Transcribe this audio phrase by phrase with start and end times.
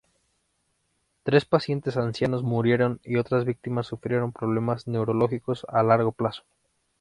[1.21, 6.41] Tres pacientes ancianos murieron y otras víctimas sufrieron problemas neurológicos a largo plazo.